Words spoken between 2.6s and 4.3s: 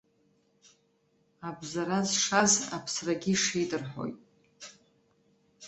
аԥсрагьы ишеит рҳәоит.